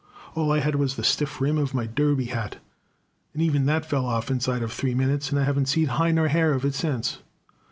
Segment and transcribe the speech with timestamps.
[0.33, 2.57] All I had was the stiff rim of my derby hat,
[3.35, 6.27] and even that fell off inside of three minutes, and I haven't seen hide nor
[6.27, 7.19] hair of it since.